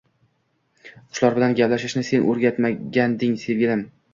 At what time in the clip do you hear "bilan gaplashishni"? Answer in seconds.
1.35-2.05